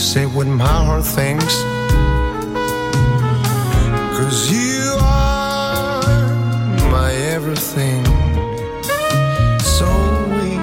[0.00, 1.62] say what my heart thinks.
[4.16, 6.02] Cause you are
[6.90, 8.04] my everything.
[9.60, 9.86] So
[10.36, 10.56] we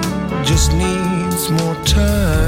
[0.44, 2.47] just needs more time.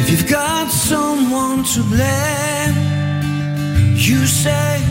[0.00, 2.76] If you've got someone to blame,
[3.96, 4.81] you say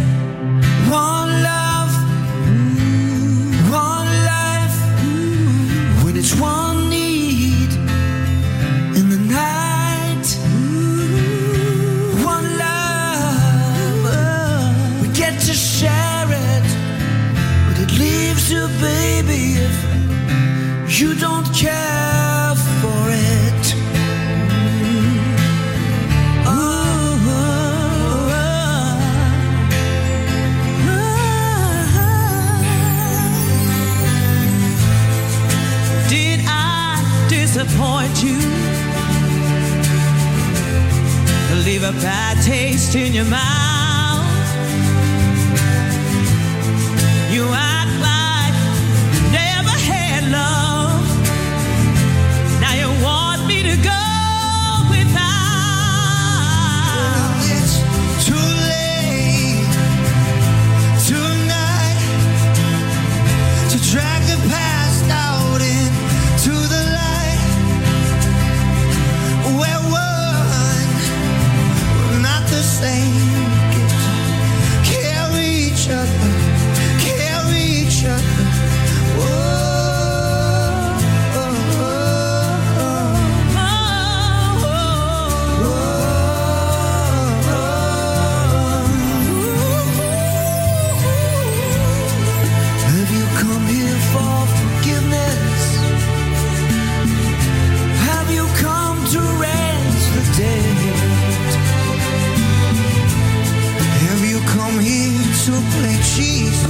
[106.15, 106.67] Jesus,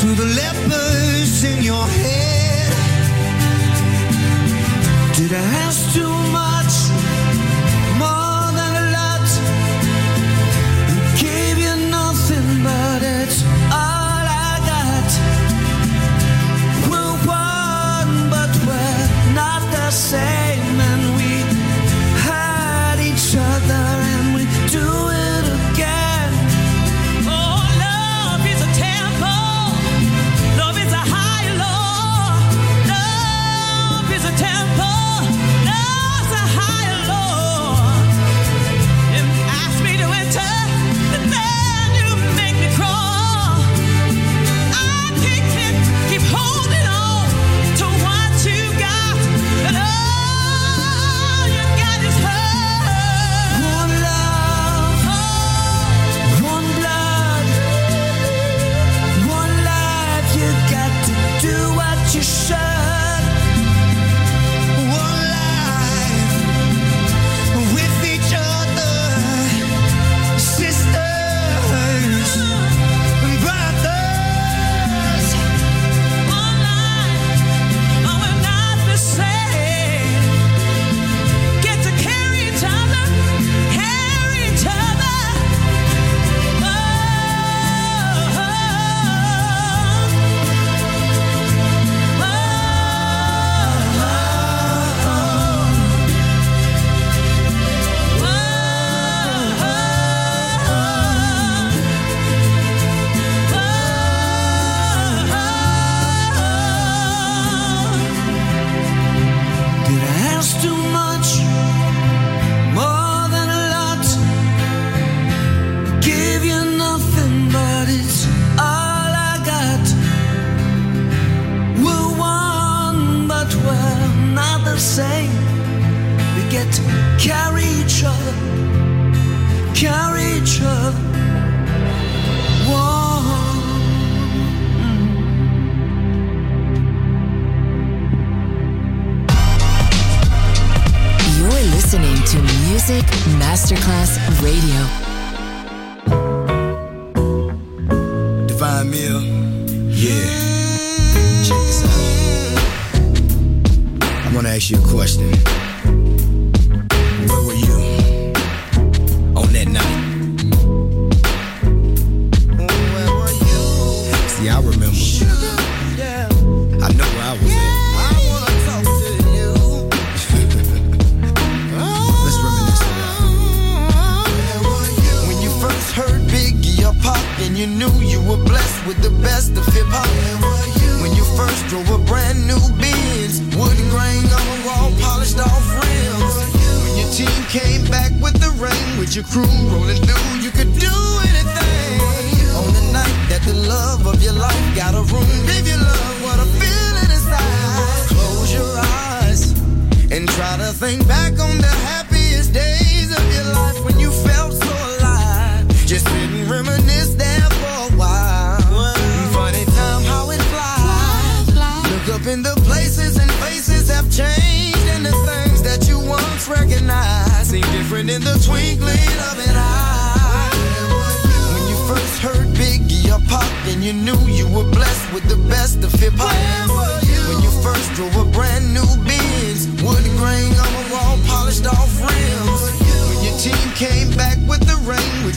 [0.00, 2.72] to the lepers in your head.
[5.14, 7.17] Did I ask too much?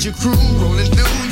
[0.05, 1.30] Your crew rolling through,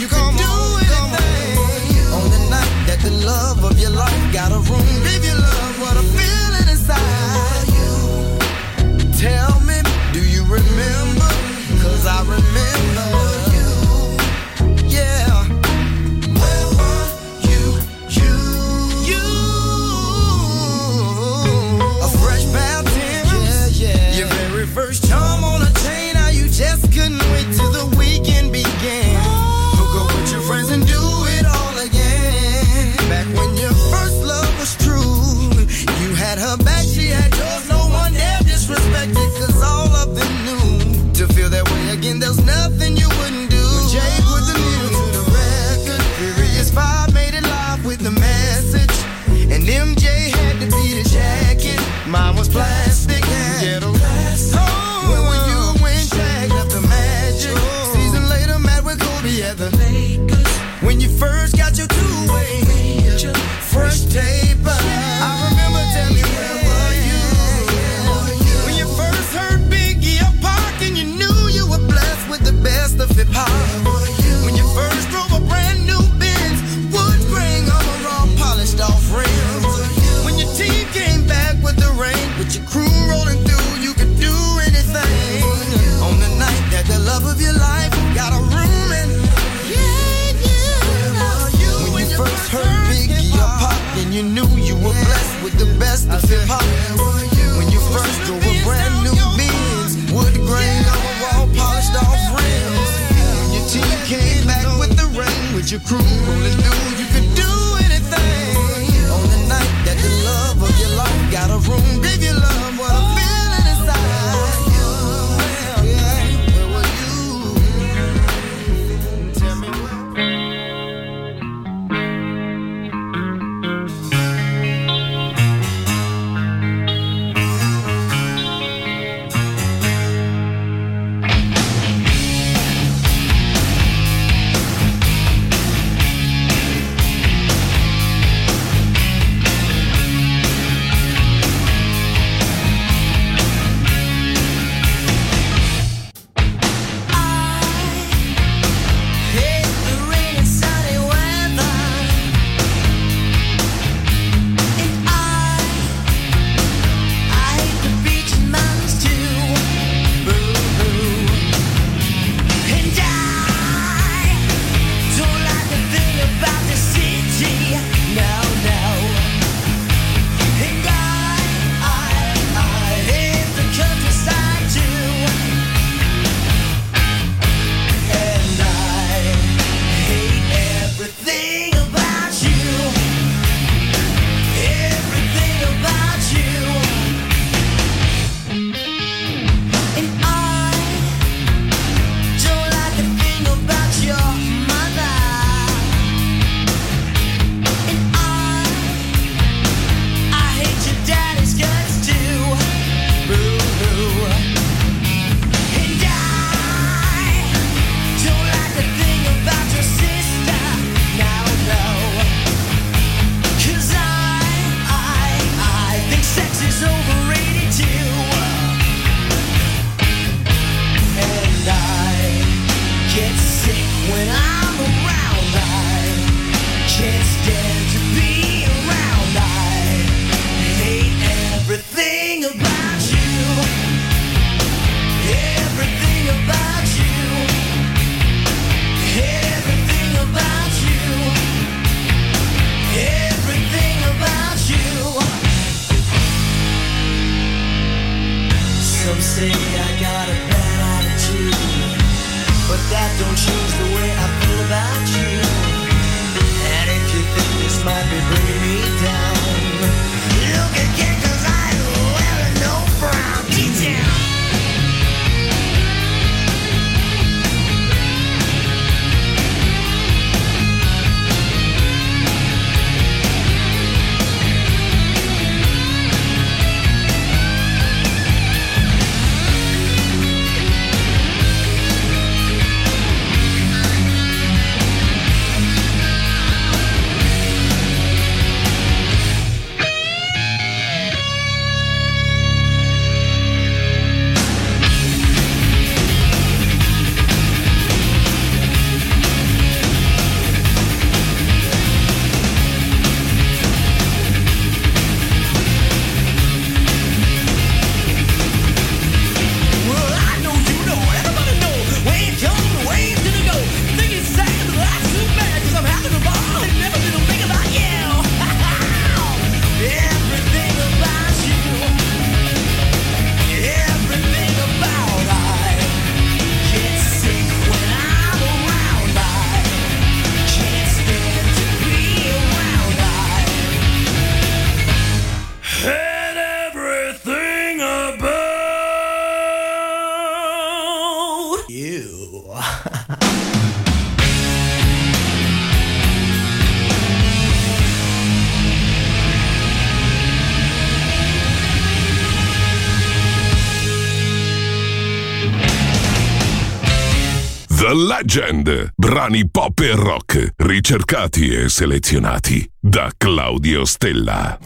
[357.94, 358.92] Legend.
[358.96, 364.58] Brani pop e rock, ricercati e selezionati da Claudio Stella.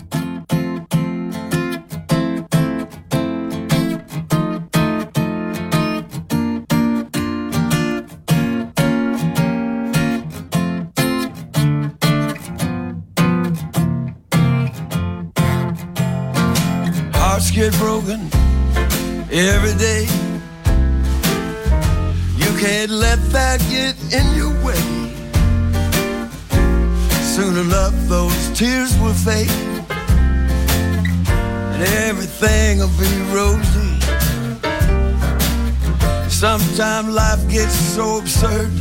[17.14, 18.28] Hearts get broken
[19.30, 20.23] every day.
[22.64, 24.80] Can't let that get in your way.
[27.36, 29.52] Soon enough, those tears will fade,
[31.74, 34.00] and everything will be rosy.
[36.30, 38.72] Sometimes life gets so absurd.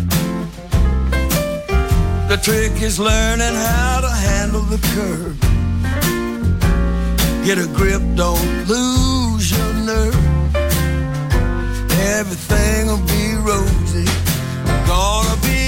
[2.28, 5.40] The trick is learning how to handle the curve.
[7.44, 10.14] Get a grip, don't lose your nerve.
[12.20, 13.11] Everything will
[13.42, 14.04] rosy.
[14.86, 15.61] Gonna be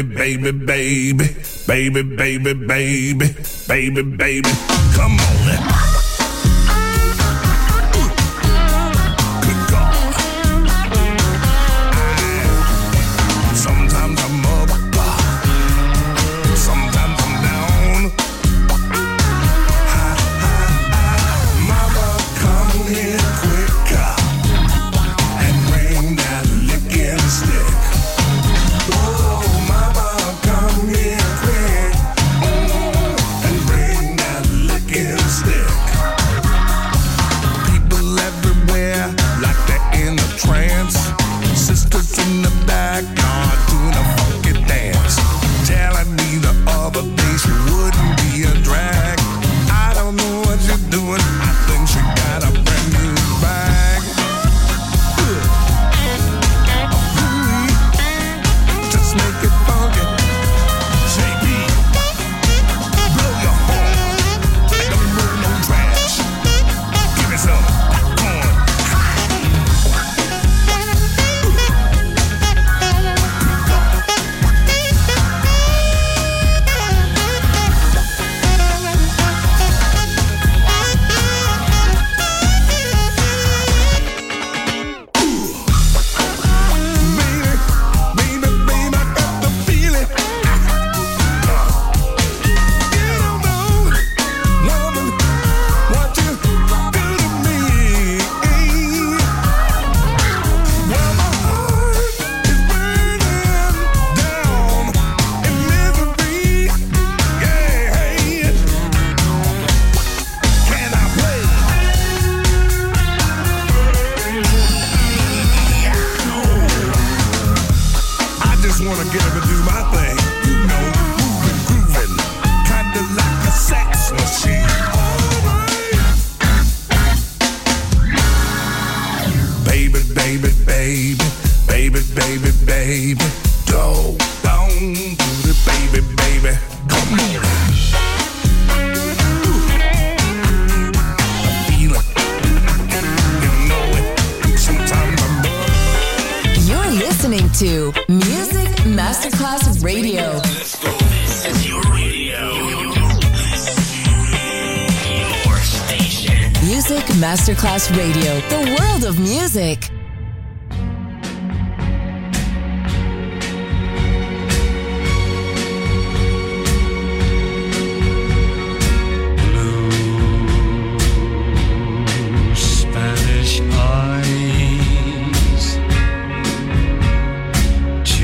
[0.00, 1.28] baby, baby,
[1.66, 3.34] baby, baby, baby,
[3.68, 4.50] baby, baby.
[4.94, 5.31] Come on.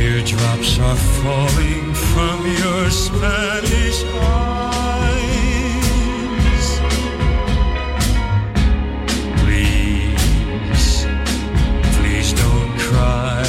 [0.08, 5.08] Teardrops are falling from your Spanish eyes.
[9.42, 11.06] Please,
[11.98, 13.44] please don't cry.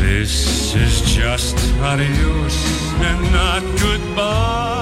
[0.00, 2.56] This is just adios
[3.02, 4.81] and not goodbye.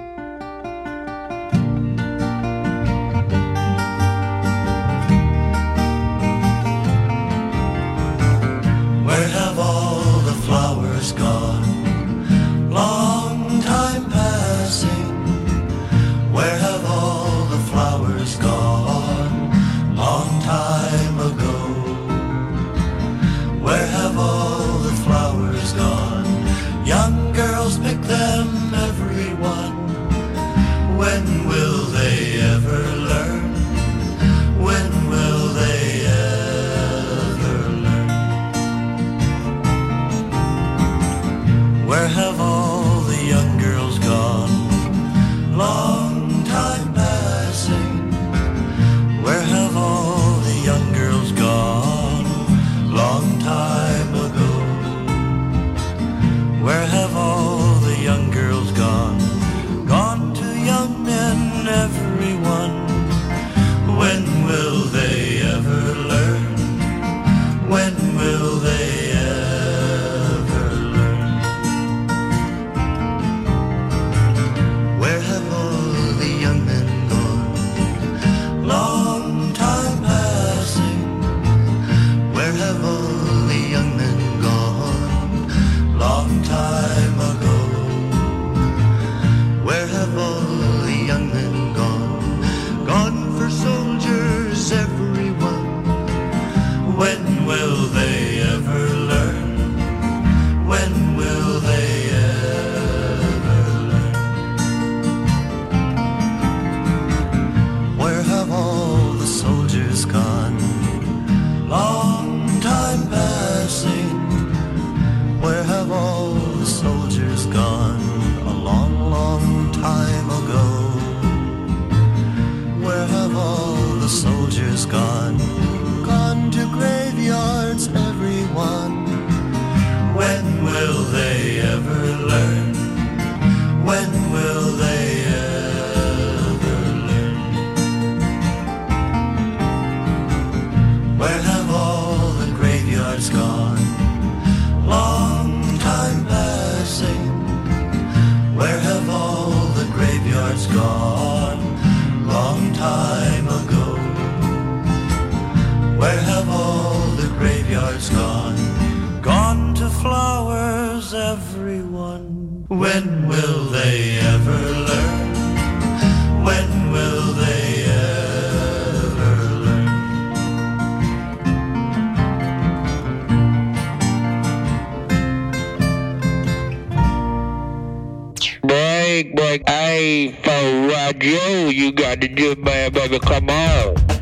[182.89, 183.19] Baby.
[183.19, 184.20] Come on.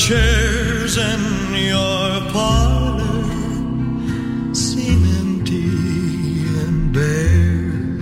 [0.00, 1.22] Chairs in
[1.52, 3.04] your parlor
[4.54, 5.68] seem empty
[6.62, 8.00] and bare?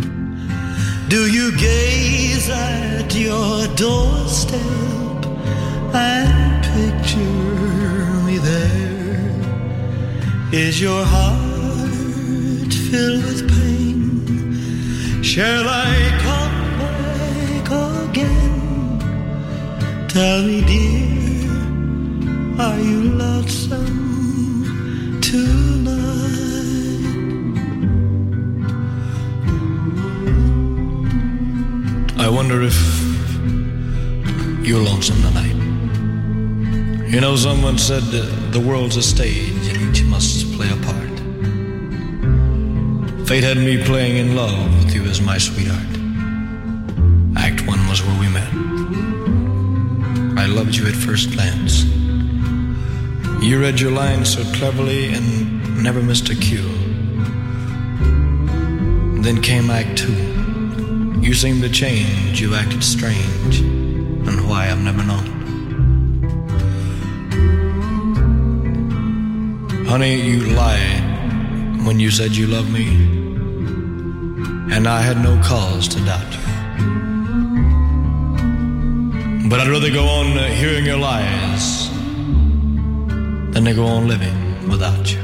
[1.08, 5.20] Do you gaze at your doorstep
[5.92, 7.42] and picture
[8.28, 9.34] me there?
[10.52, 15.22] Is your heart filled with pain?
[15.24, 15.94] Shall I
[16.26, 17.68] come back
[18.06, 18.48] again?
[20.08, 20.77] Tell me, dear,
[37.68, 38.04] Someone said
[38.50, 41.18] the world's a stage and each must play a part.
[43.28, 45.86] Fate had me playing in love with you as my sweetheart.
[47.36, 48.48] Act one was where we met.
[50.38, 51.84] I loved you at first glance.
[53.44, 56.70] You read your lines so cleverly and never missed a cue.
[59.20, 61.20] Then came Act two.
[61.20, 65.37] You seemed to change, you acted strange, and why I've never known.
[69.88, 72.88] Honey, you lied when you said you loved me,
[74.70, 76.40] and I had no cause to doubt you.
[79.48, 81.88] But I'd rather go on uh, hearing your lies
[83.54, 85.22] than to go on living without you.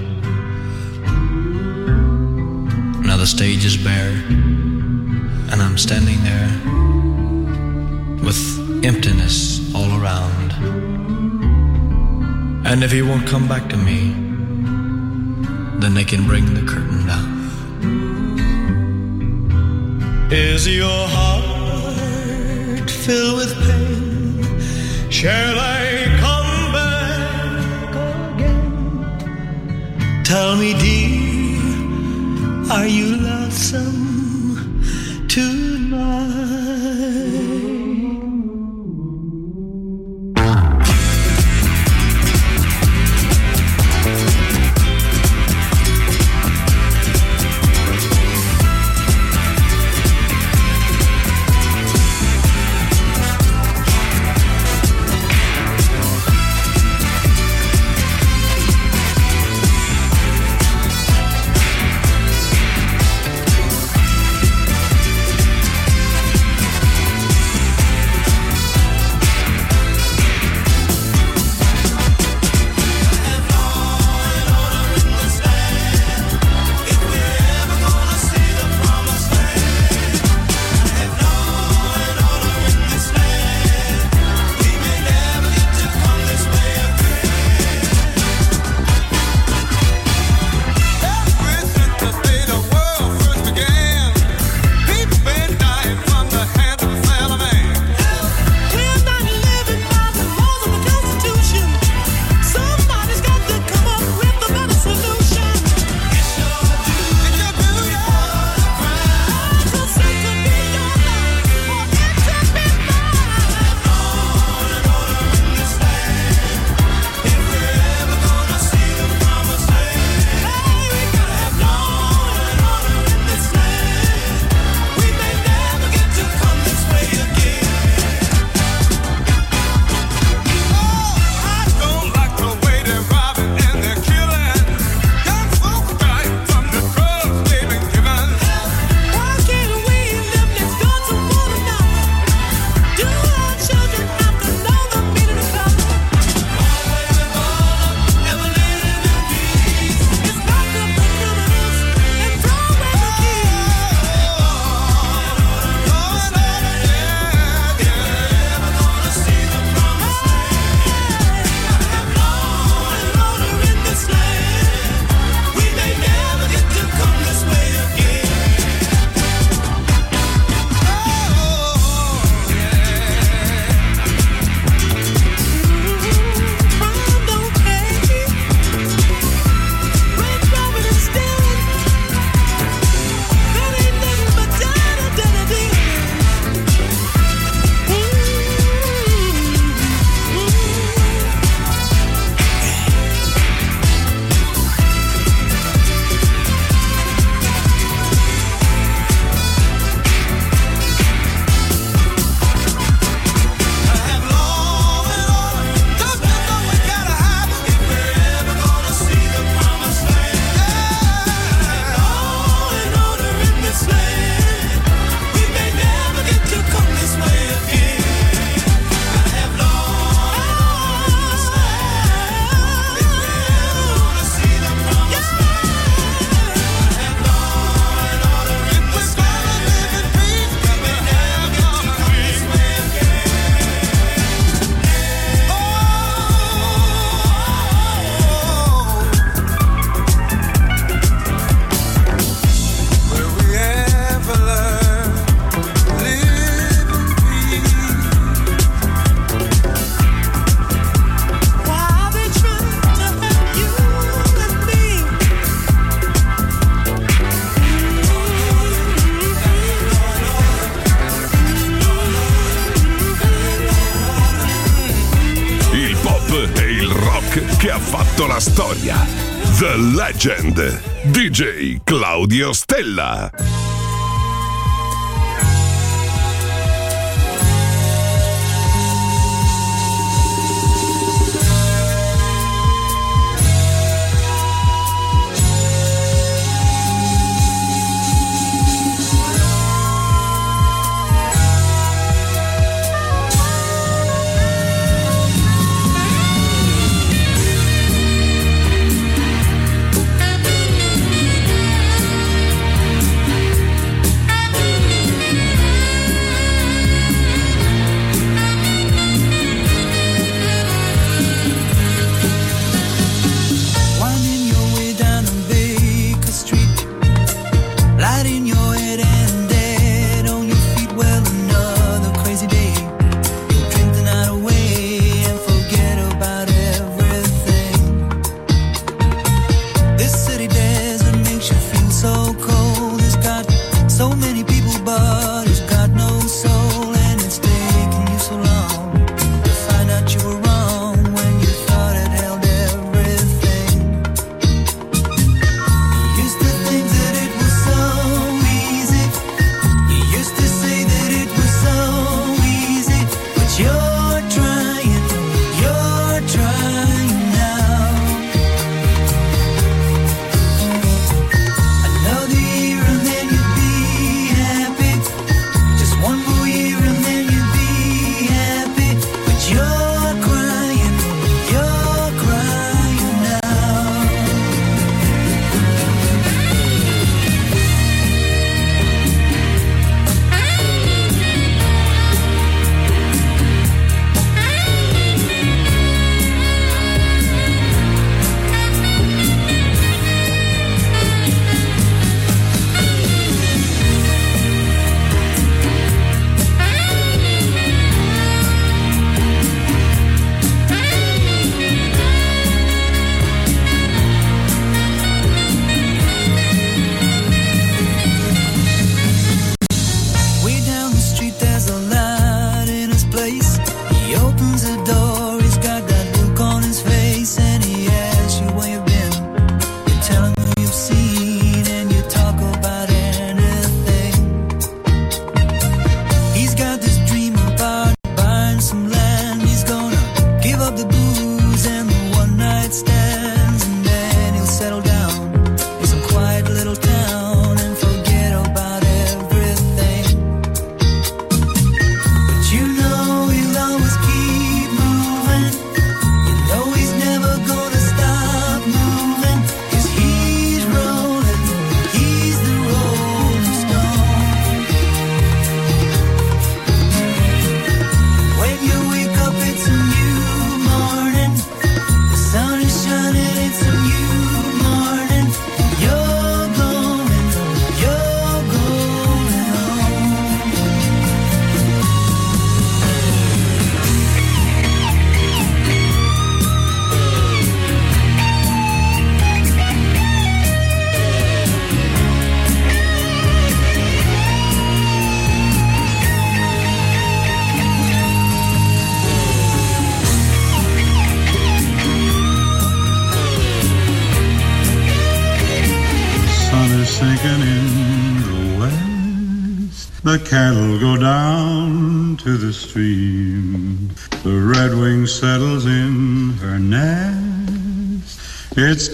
[3.07, 4.17] Now the stage is bare,
[5.53, 6.49] and I'm standing there
[8.25, 8.41] with
[8.83, 10.53] emptiness all around.
[12.67, 14.24] And if he won't come back to me,
[15.85, 17.28] then they can bring the curtain down.
[20.32, 24.43] Is your heart filled with pain?
[25.11, 27.95] Shall I come back
[28.32, 30.24] again?
[30.24, 31.61] Tell me, dear,
[32.72, 34.03] are you lonesome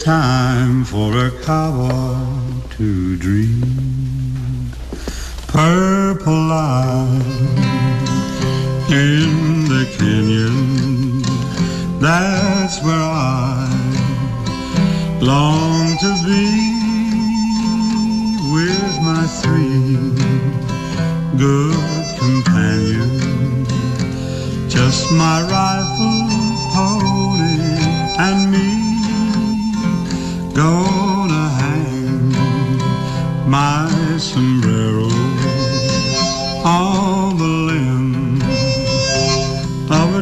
[0.01, 2.10] time for a cowboy.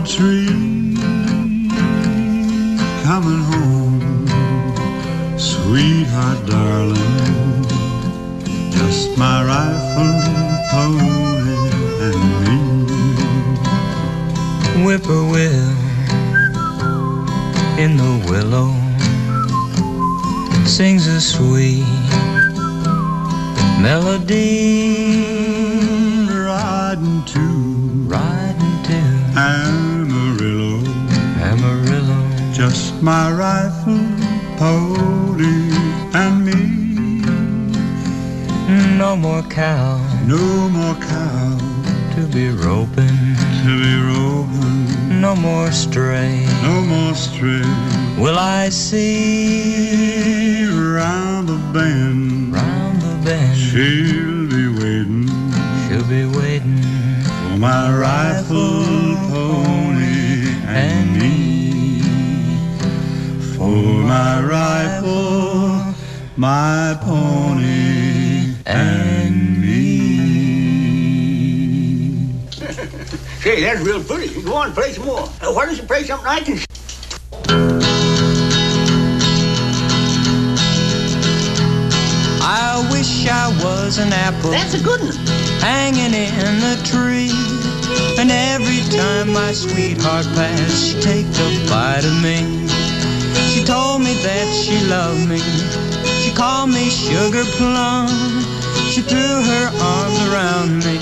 [0.08, 0.94] tree
[3.04, 4.00] coming home,
[5.38, 7.64] sweetheart, darling.
[8.70, 10.14] Just my rifle,
[10.70, 11.12] pony,
[12.06, 12.58] and me.
[14.84, 15.70] Whippoorwill
[17.78, 18.72] in the willow
[20.66, 21.84] sings a sweet
[23.82, 25.26] melody.
[26.30, 27.44] Riding to,
[28.08, 28.98] riding to.
[29.36, 29.77] And
[32.70, 33.98] just my rifle,
[34.58, 35.72] pony,
[36.12, 36.62] and me.
[38.98, 39.96] No more cow,
[40.26, 41.58] no more cow.
[42.16, 43.18] To be roping,
[43.64, 47.68] to be roving, no more stray, no more stray.
[48.22, 53.56] Will I see round the bend, round the bend?
[53.56, 55.28] She'll be waiting,
[55.84, 56.82] she'll be waiting
[57.24, 58.97] for my rifle,
[64.08, 65.94] my rifle,
[66.38, 70.08] my pony, and me.
[73.42, 74.32] Say, that's real pretty.
[74.32, 75.26] You go on, play some more.
[75.26, 76.58] Why don't you play something I can...
[82.40, 84.52] I wish I was an apple.
[84.52, 85.12] That's a good one.
[85.60, 87.30] Hanging in the tree.
[88.18, 92.57] And every time my sweetheart passed, she'd take a bite of me.
[93.68, 95.40] Told me that she loved me.
[96.24, 98.08] She called me sugar plum.
[98.88, 100.96] She threw her arms around me.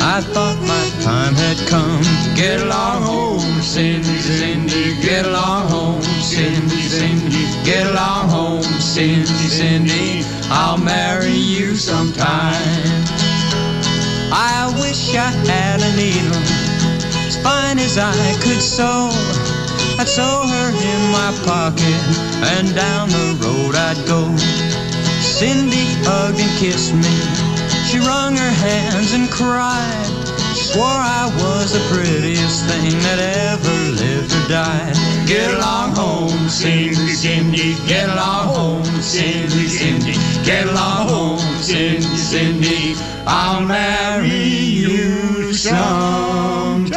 [0.00, 2.00] I thought my time had come.
[2.34, 4.96] Get along home, Cindy, Cindy.
[5.02, 7.44] Get along home, Cindy, Cindy.
[7.66, 10.24] Get along home, Cindy, Cindy.
[10.48, 13.04] I'll marry you sometime.
[14.32, 16.40] I wish I had a needle
[17.28, 19.12] as fine as I could sew.
[19.98, 22.00] I'd sew her in my pocket
[22.52, 24.36] and down the road I'd go.
[25.22, 27.16] Cindy and kissed me.
[27.88, 30.06] She wrung her hands and cried.
[30.54, 33.18] She swore I was the prettiest thing that
[33.48, 34.96] ever lived or died.
[35.26, 37.76] Get along home, Cindy, Cindy.
[37.86, 40.14] Get along home, Cindy, Cindy.
[40.44, 42.96] Get along home, Cindy, Cindy.
[43.26, 46.96] I'll marry you sometime.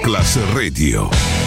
[0.00, 1.39] Masterclass Radio.